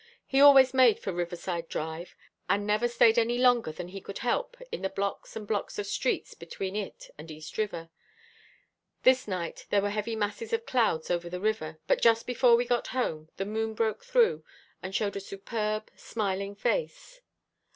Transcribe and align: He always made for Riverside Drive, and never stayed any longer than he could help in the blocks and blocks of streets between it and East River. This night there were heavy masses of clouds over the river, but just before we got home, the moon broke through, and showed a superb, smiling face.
He 0.25 0.41
always 0.41 0.73
made 0.73 0.97
for 0.99 1.13
Riverside 1.13 1.69
Drive, 1.69 2.15
and 2.49 2.65
never 2.65 2.87
stayed 2.87 3.19
any 3.19 3.37
longer 3.37 3.71
than 3.71 3.89
he 3.89 4.01
could 4.01 4.17
help 4.17 4.57
in 4.71 4.81
the 4.81 4.89
blocks 4.89 5.35
and 5.35 5.45
blocks 5.47 5.77
of 5.77 5.85
streets 5.85 6.33
between 6.33 6.75
it 6.75 7.11
and 7.19 7.29
East 7.29 7.55
River. 7.55 7.91
This 9.03 9.27
night 9.27 9.67
there 9.69 9.83
were 9.83 9.91
heavy 9.91 10.15
masses 10.15 10.53
of 10.53 10.65
clouds 10.65 11.11
over 11.11 11.29
the 11.29 11.39
river, 11.39 11.77
but 11.85 12.01
just 12.01 12.25
before 12.25 12.55
we 12.55 12.65
got 12.65 12.87
home, 12.97 13.29
the 13.37 13.45
moon 13.45 13.75
broke 13.75 14.03
through, 14.03 14.43
and 14.81 14.95
showed 14.95 15.15
a 15.17 15.19
superb, 15.19 15.91
smiling 15.95 16.55
face. 16.55 17.21